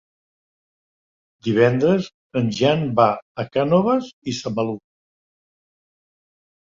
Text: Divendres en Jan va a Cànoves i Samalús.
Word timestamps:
Divendres 1.47 2.07
en 2.41 2.49
Jan 2.61 2.83
va 3.01 3.07
a 3.43 3.47
Cànoves 3.57 4.09
i 4.33 4.39
Samalús. 4.41 4.85